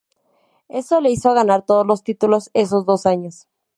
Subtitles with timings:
[0.69, 3.45] Eso le hizo ganar todos los títulos esos dos años.